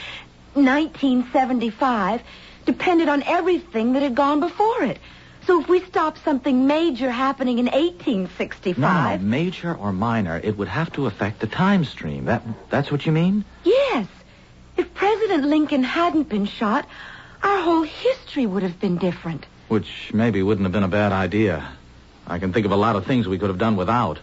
[0.55, 2.21] 1975
[2.65, 4.99] depended on everything that had gone before it.
[5.45, 9.21] So if we stop something major happening in No, no, 1865.
[9.21, 12.25] major or minor, it would have to affect the time stream.
[12.25, 13.45] That that's what you mean?
[13.63, 14.07] Yes.
[14.75, 16.85] If President Lincoln hadn't been shot,
[17.43, 19.45] our whole history would have been different.
[19.67, 21.69] Which maybe wouldn't have been a bad idea.
[22.25, 24.19] I can think of a lot of things we could have done without.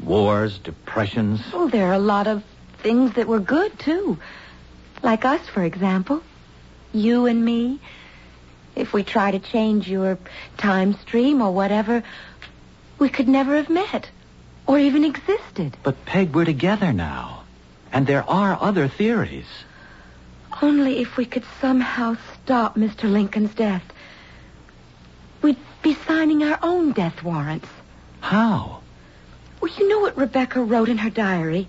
[0.00, 1.40] Wars, depressions.
[1.52, 2.42] Oh, there are a lot of
[2.82, 4.18] things that were good, too.
[5.02, 6.22] Like us, for example.
[6.92, 7.80] You and me.
[8.74, 10.18] If we try to change your
[10.56, 12.02] time stream or whatever,
[12.98, 14.08] we could never have met
[14.66, 15.76] or even existed.
[15.82, 17.44] But Peg, we're together now.
[17.92, 19.46] And there are other theories.
[20.62, 23.10] Only if we could somehow stop Mr.
[23.10, 23.82] Lincoln's death.
[25.40, 27.68] We'd be signing our own death warrants.
[28.20, 28.82] How?
[29.60, 31.66] Well, you know what Rebecca wrote in her diary?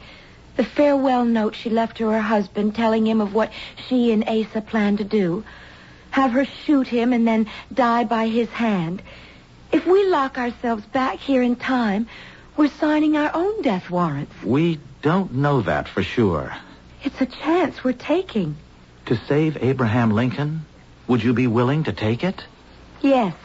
[0.58, 3.52] The farewell note she left to her husband telling him of what
[3.88, 5.46] she and Asa planned to do.
[6.12, 9.02] Have her shoot him and then die by his hand.
[9.72, 12.08] If we lock ourselves back here in time,
[12.58, 14.34] we're signing our own death warrants.
[14.44, 16.54] We don't know that for sure.
[17.04, 18.58] It's a chance we're taking.
[19.08, 20.66] To save Abraham Lincoln,
[21.08, 22.46] would you be willing to take it?
[23.02, 23.36] Yes.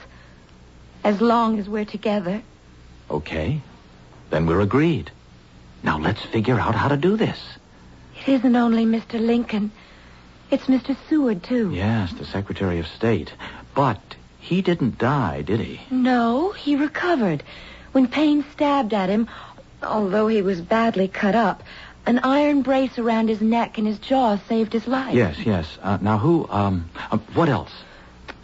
[1.02, 2.42] As long as we're together.
[3.10, 3.60] Okay.
[4.30, 5.10] Then we're agreed.
[5.82, 7.38] Now let's figure out how to do this.
[8.20, 9.20] It isn't only Mr.
[9.20, 9.70] Lincoln.
[10.50, 10.96] It's Mr.
[11.08, 11.72] Seward, too.
[11.72, 13.32] Yes, the Secretary of State.
[13.74, 14.00] But
[14.38, 15.80] he didn't die, did he?
[15.90, 17.42] No, he recovered.
[17.92, 19.28] When Payne stabbed at him,
[19.82, 21.62] although he was badly cut up,
[22.06, 25.14] an iron brace around his neck and his jaw saved his life.
[25.14, 25.78] Yes, yes.
[25.82, 27.72] Uh, now who, um, uh, what else?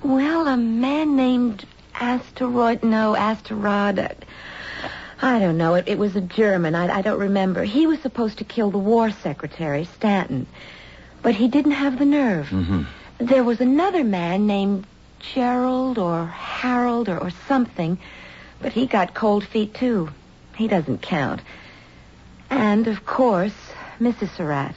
[0.03, 3.99] Well, a man named Asteroid, no, Atzerodt.
[3.99, 4.89] uh,
[5.21, 5.75] I don't know.
[5.75, 6.75] It, it was a German.
[6.75, 7.63] I, I don't remember.
[7.63, 10.49] He was supposed to kill the war secretary, Stanton.
[11.23, 12.49] But he didn't have the nerve.
[12.49, 12.83] Mm-hmm.
[13.19, 14.85] There was another man named
[15.21, 17.99] Gerald or Harold or, or something,
[18.61, 20.11] but he got cold feet, too.
[20.57, 21.41] He doesn't count.
[22.53, 23.55] And, of course,
[23.99, 24.37] Mrs.
[24.37, 24.75] Surratt.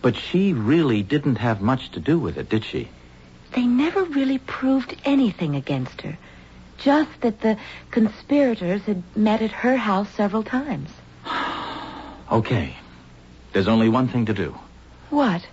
[0.00, 2.88] But she really didn't have much to do with it, did she?
[3.52, 6.16] They never really proved anything against her.
[6.78, 7.58] Just that the
[7.90, 10.90] conspirators had met at her house several times.
[12.32, 12.76] Okay.
[13.52, 14.56] There's only one thing to do.
[15.10, 15.44] What?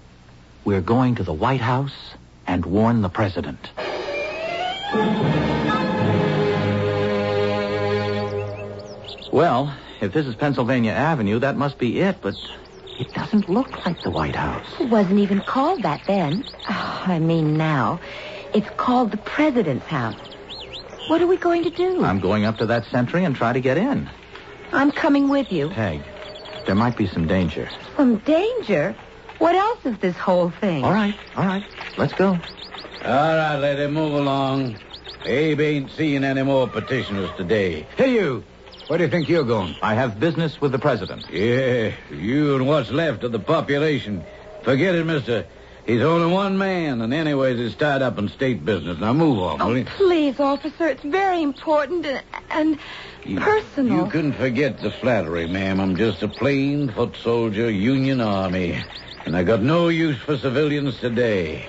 [0.63, 2.13] We're going to the White House
[2.45, 3.71] and warn the president.
[9.34, 12.36] Well, if this is Pennsylvania Avenue, that must be it, but
[13.00, 14.66] it doesn't look like the White House.
[14.80, 16.44] It wasn't even called that then.
[16.70, 18.00] Oh, I mean now.
[18.54, 20.20] It's called the President's House.
[21.08, 22.04] What are we going to do?
[22.04, 24.10] I'm going up to that sentry and try to get in.
[24.72, 25.70] I'm coming with you.
[25.70, 26.02] Peg,
[26.66, 27.70] there might be some danger.
[27.96, 28.96] Some danger?
[29.38, 30.84] What else is this whole thing?
[30.84, 31.64] All right, all right.
[31.98, 32.40] Let's go.
[33.06, 34.76] All right, lady, move along.
[35.26, 37.86] Abe ain't seeing any more petitioners today.
[37.96, 38.44] Hey, you.
[38.88, 39.76] Where do you think you're going?
[39.82, 41.26] I have business with the president.
[41.30, 44.23] Yeah, you and what's left of the population.
[44.63, 45.45] Forget it, mister.
[45.86, 49.00] He's only one man, and anyways, he's tied up in state business.
[49.00, 49.86] Now move on, will Oh, you?
[49.86, 50.88] please, officer.
[50.88, 52.78] It's very important and, and
[53.26, 54.06] You- personal.
[54.06, 55.80] You can forget the flattery, ma'am.
[55.80, 58.82] I'm just a plain foot soldier, Union Army.
[59.26, 61.65] And I got no use for civilians today.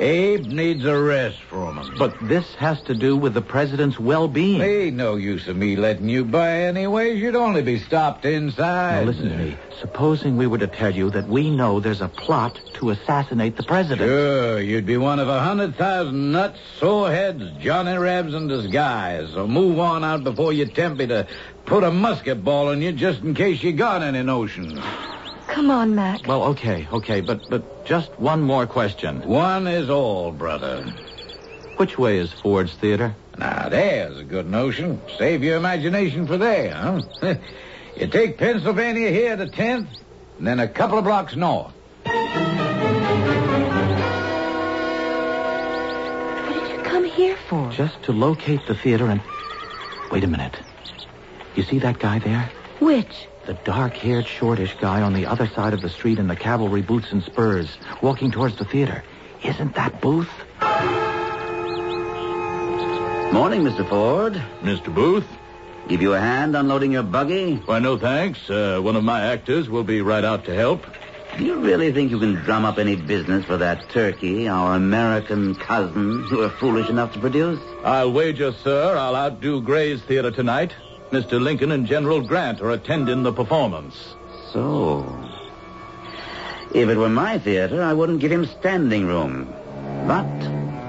[0.00, 1.94] Abe needs a rest from 'em.
[1.98, 4.60] But this has to do with the president's well-being.
[4.60, 7.20] Ain't no use of me letting you by anyways.
[7.20, 9.00] You'd only be stopped inside.
[9.00, 9.56] Now listen to me.
[9.80, 13.62] Supposing we were to tell you that we know there's a plot to assassinate the
[13.64, 14.08] president.
[14.08, 19.28] Sure, you'd be one of a hundred thousand nuts, soreheads, Johnny Rebs in disguise.
[19.34, 21.26] So move on out before you tempt me to
[21.64, 24.78] put a musket ball in you just in case you got any notions.
[25.58, 26.24] Come on, Mac.
[26.24, 29.22] Well, okay, okay, but but just one more question.
[29.22, 30.84] One is all, brother.
[31.78, 33.16] Which way is Ford's Theater?
[33.36, 35.00] Now, there's a good notion.
[35.18, 37.02] Save your imagination for there, huh?
[37.96, 39.88] you take Pennsylvania here to 10th,
[40.38, 41.72] and then a couple of blocks north.
[42.04, 42.14] What
[46.54, 47.68] did you come here for?
[47.72, 49.20] Just to locate the theater and
[50.12, 50.56] wait a minute.
[51.56, 52.48] You see that guy there?
[52.78, 53.26] Which?
[53.48, 57.12] The dark-haired, shortish guy on the other side of the street in the cavalry boots
[57.12, 59.02] and spurs, walking towards the theater.
[59.42, 60.28] Isn't that Booth?
[63.32, 63.88] Morning, Mr.
[63.88, 64.34] Ford.
[64.60, 64.94] Mr.
[64.94, 65.26] Booth?
[65.88, 67.54] Give you a hand unloading your buggy?
[67.64, 68.50] Why, no thanks.
[68.50, 70.84] Uh, one of my actors will be right out to help.
[71.38, 75.54] Do you really think you can drum up any business for that turkey, our American
[75.54, 77.60] cousin, you were foolish enough to produce?
[77.82, 80.74] I'll wager, sir, I'll outdo Gray's Theater tonight.
[81.10, 81.40] Mr.
[81.40, 84.14] Lincoln and General Grant are attending the performance.
[84.52, 85.06] So.
[86.74, 89.52] If it were my theater, I wouldn't give him standing room.
[90.06, 90.26] But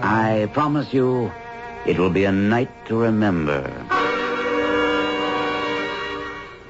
[0.04, 1.32] I promise you,
[1.86, 3.64] It will be a night to remember.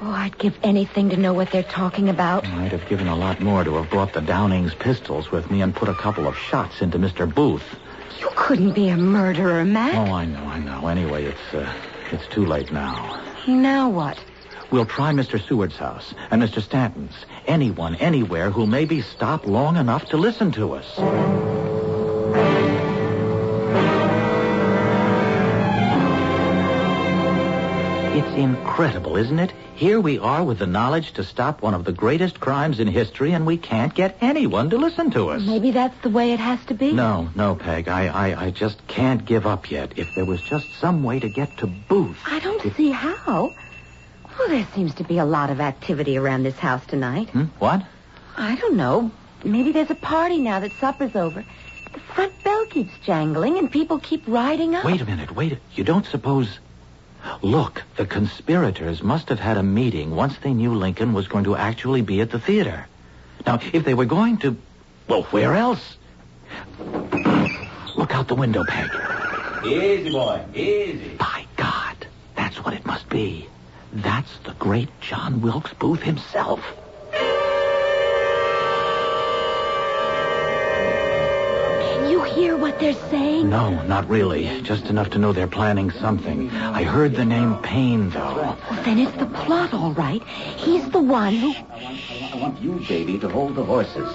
[0.02, 2.46] Oh, I'd give anything to know what they're talking about.
[2.46, 5.76] I'd have given a lot more to have brought the Downing's pistols with me and
[5.76, 7.28] put a couple of shots into Mr.
[7.34, 7.66] Booth.
[8.20, 9.96] You couldn't be a murderer, Mac.
[9.96, 10.88] Oh, I know, I know.
[10.88, 11.74] Anyway, it's uh,
[12.12, 13.20] it's too late now.
[13.50, 14.20] Now what?
[14.70, 15.44] We'll try Mr.
[15.44, 16.62] Seward's house and Mr.
[16.62, 17.26] Stanton's.
[17.48, 21.89] Anyone, anywhere who maybe stop long enough to listen to us.
[28.40, 29.52] Incredible, isn't it?
[29.76, 33.34] Here we are with the knowledge to stop one of the greatest crimes in history,
[33.34, 35.42] and we can't get anyone to listen to us.
[35.44, 36.92] Maybe that's the way it has to be.
[36.92, 37.88] No, no, Peg.
[37.88, 39.98] I, I, I just can't give up yet.
[39.98, 42.18] If there was just some way to get to Booth.
[42.26, 43.54] I don't see how.
[44.38, 47.30] Well, there seems to be a lot of activity around this house tonight.
[47.30, 47.46] Hmm?
[47.60, 47.84] What?
[48.38, 49.12] I don't know.
[49.44, 51.46] Maybe there's a party now that supper's over.
[51.94, 54.86] The front bell keeps jangling and people keep riding up.
[54.86, 55.58] Wait a minute, wait.
[55.74, 56.60] You don't suppose.
[57.42, 61.56] Look, the conspirators must have had a meeting once they knew Lincoln was going to
[61.56, 62.88] actually be at the theater.
[63.46, 64.58] Now, if they were going to.
[65.08, 65.98] Well, where else?
[67.96, 68.90] Look out the window, Peg.
[69.66, 70.44] Easy, boy.
[70.54, 71.16] Easy.
[71.16, 73.48] By God, that's what it must be.
[73.92, 76.62] That's the great John Wilkes Booth himself.
[82.36, 83.50] Hear what they're saying?
[83.50, 84.62] No, not really.
[84.62, 86.50] Just enough to know they're planning something.
[86.52, 88.36] I heard the name Payne, though.
[88.36, 90.24] Well, then it's the plot, all right.
[90.24, 91.54] He's the one who.
[91.54, 94.14] I want you, Davey, to hold the horses.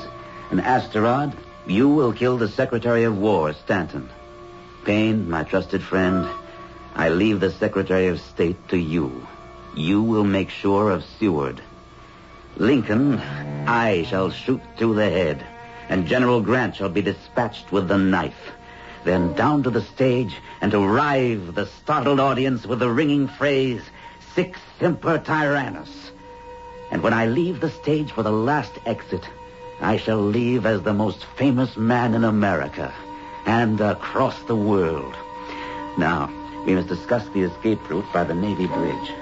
[0.50, 1.34] And Atzerodt,
[1.66, 4.08] you will kill the Secretary of War, Stanton.
[4.84, 6.28] Payne, my trusted friend,
[6.94, 9.26] I leave the Secretary of State to you.
[9.74, 11.60] You will make sure of Seward.
[12.56, 13.18] Lincoln,
[13.66, 15.44] I shall shoot through the head,
[15.88, 18.52] and General Grant shall be dispatched with the knife.
[19.04, 23.82] Then down to the stage and to rive the startled audience with the ringing phrase,
[24.34, 26.10] Sic Semper Tyrannis.
[26.90, 29.28] And when I leave the stage for the last exit,
[29.80, 32.92] I shall leave as the most famous man in America
[33.46, 35.14] and across the world.
[35.98, 36.30] Now,
[36.66, 39.12] we must discuss the escape route by the Navy Bridge.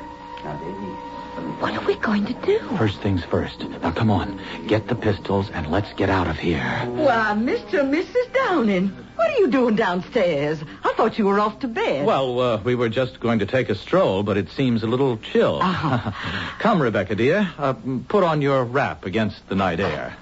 [0.44, 1.11] Now.
[1.60, 2.58] What are we going to do?
[2.76, 3.60] First things first.
[3.82, 4.40] Now, come on.
[4.66, 6.62] Get the pistols and let's get out of here.
[6.86, 7.80] Why, Mr.
[7.80, 8.32] and Mrs.
[8.32, 10.58] Downing, what are you doing downstairs?
[10.84, 12.04] I thought you were off to bed.
[12.06, 15.16] Well, uh, we were just going to take a stroll, but it seems a little
[15.18, 15.60] chill.
[15.62, 16.10] Uh-huh.
[16.58, 17.48] Come, Rebecca, dear.
[17.56, 17.74] Uh,
[18.08, 20.16] put on your wrap against the night air.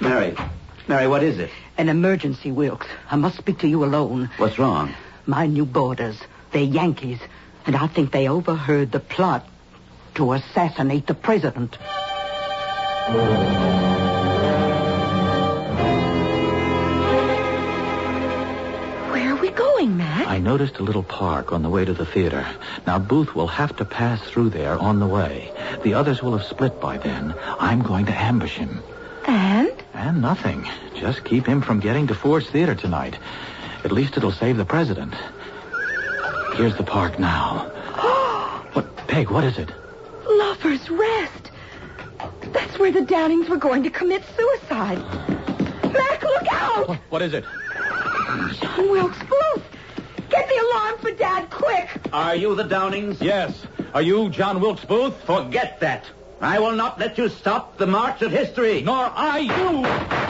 [0.00, 0.36] Mary.
[0.88, 1.50] Mary, what is it?
[1.78, 2.86] An emergency, Wilkes.
[3.10, 4.30] I must speak to you alone.
[4.36, 4.94] What's wrong?
[5.26, 6.18] My new boarders.
[6.52, 7.18] They're Yankees.
[7.66, 9.46] And I think they overheard the plot
[10.14, 11.76] to assassinate the president.
[19.10, 20.28] Where are we going, Mac?
[20.28, 22.46] I noticed a little park on the way to the theater.
[22.86, 25.52] Now, Booth will have to pass through there on the way.
[25.82, 27.34] The others will have split by then.
[27.58, 28.80] I'm going to ambush him.
[29.26, 29.72] And?
[29.92, 30.68] And nothing.
[30.94, 33.18] Just keep him from getting to Ford's Theater tonight.
[33.84, 35.14] At least it'll save the president.
[36.56, 37.70] Here's the park now.
[38.72, 39.70] What, Peg, what is it?
[40.26, 41.50] Lover's Rest.
[42.52, 44.98] That's where the Downings were going to commit suicide.
[45.92, 46.88] Mac, look out!
[46.88, 47.44] What, what is it?
[48.60, 49.64] John Wilkes Booth!
[50.28, 51.88] Get the alarm for Dad, quick!
[52.12, 53.20] Are you the Downings?
[53.20, 53.66] Yes.
[53.94, 55.14] Are you John Wilkes Booth?
[55.24, 56.04] Forget that.
[56.40, 58.82] I will not let you stop the march of history.
[58.82, 60.25] Nor I you.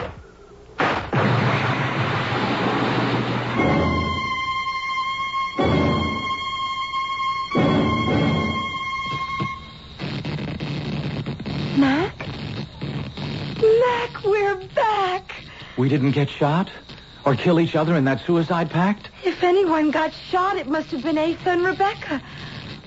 [15.87, 16.69] We didn't get shot?
[17.25, 19.09] Or kill each other in that suicide pact?
[19.23, 22.21] If anyone got shot, it must have been Asa and Rebecca.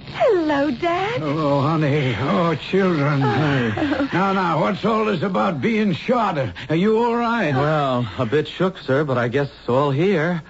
[0.07, 1.21] Hello, Dad.
[1.23, 2.13] Oh, honey.
[2.19, 3.23] Oh, children.
[3.23, 4.09] Oh.
[4.11, 6.37] now, now, what's all this about being shot?
[6.67, 7.55] Are you all right?
[7.55, 10.43] Well, a bit shook, sir, but I guess all here.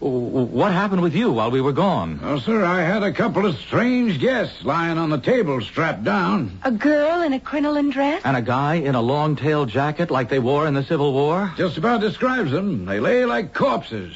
[0.00, 2.20] W- What happened with you while we were gone?
[2.22, 6.58] Oh, sir, I had a couple of strange guests lying on the table strapped down.
[6.62, 8.22] A girl in a crinoline dress?
[8.24, 11.52] And a guy in a long-tailed jacket like they wore in the Civil War?
[11.56, 12.84] Just about describes them.
[12.84, 14.14] They lay like corpses.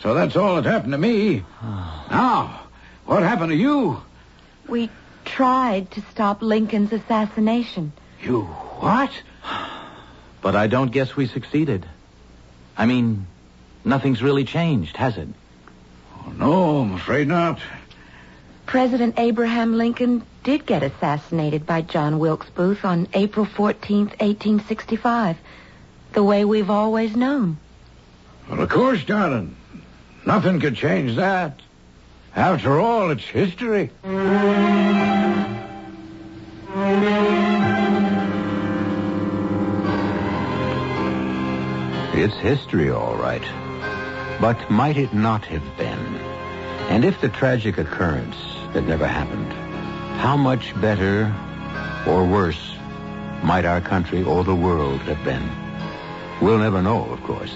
[0.00, 1.44] So that's all that happened to me.
[1.62, 2.60] now,
[3.04, 4.00] what happened to you?
[4.68, 4.90] We
[5.24, 7.92] tried to stop Lincoln's assassination.
[8.22, 8.42] You
[8.80, 9.10] what?
[10.40, 11.84] But I don't guess we succeeded.
[12.76, 13.26] I mean,
[13.88, 15.28] nothing's really changed, has it?
[16.14, 17.60] Oh, no, I'm afraid not.
[18.66, 25.38] President Abraham Lincoln did get assassinated by John Wilkes Booth on April 14th, 1865.
[26.12, 27.58] The way we've always known.
[28.48, 29.56] Well, of course, darling.
[30.26, 31.60] Nothing could change that.
[32.36, 33.90] After all, it's history.
[42.14, 43.67] It's history, all right.
[44.40, 46.16] But might it not have been?
[46.90, 48.36] And if the tragic occurrence
[48.72, 49.52] had never happened,
[50.20, 51.34] how much better
[52.06, 52.76] or worse
[53.42, 55.50] might our country or the world have been?
[56.40, 57.52] We'll never know, of course.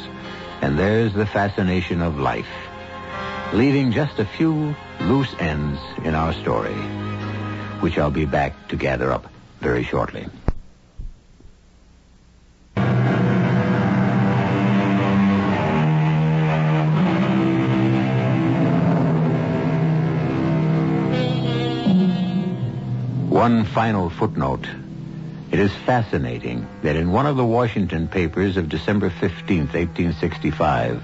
[0.61, 2.51] And there's the fascination of life,
[3.53, 6.75] leaving just a few loose ends in our story,
[7.81, 9.27] which I'll be back to gather up
[9.61, 10.27] very shortly.
[23.43, 24.69] One final footnote.
[25.51, 31.03] It is fascinating that in one of the Washington papers of December 15th, 1865,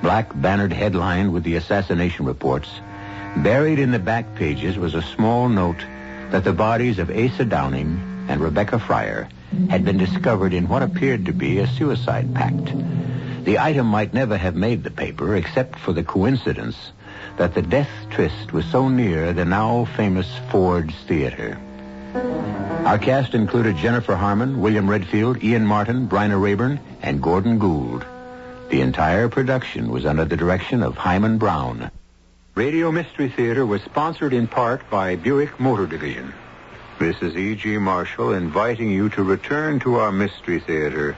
[0.00, 2.68] black bannered headline with the assassination reports,
[3.38, 5.84] buried in the back pages was a small note
[6.30, 9.28] that the bodies of Asa Downing and Rebecca Fryer
[9.68, 12.72] had been discovered in what appeared to be a suicide pact.
[13.44, 16.76] The item might never have made the paper except for the coincidence
[17.36, 21.58] that the death tryst was so near the now famous Ford's Theater.
[22.14, 28.04] Our cast included Jennifer Harmon, William Redfield, Ian Martin, Bryna Raeburn, and Gordon Gould.
[28.70, 31.90] The entire production was under the direction of Himan Brown.
[32.54, 36.34] Radio Mystery Theater was sponsored in part by Buick Motor Division.
[36.98, 37.78] This is E.G.
[37.78, 41.16] Marshall inviting you to return to our Mystery Theater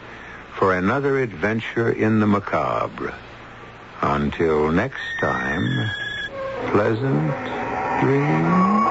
[0.55, 3.15] for another adventure in the macabre.
[4.03, 5.91] Until next time,
[6.71, 7.33] pleasant
[8.01, 8.82] dreams.